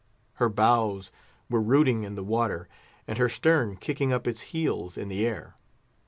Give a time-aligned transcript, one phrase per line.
[0.41, 1.11] Her bows
[1.47, 2.67] were rooting in the water,
[3.07, 5.53] and her stern kicking up its heels in the air.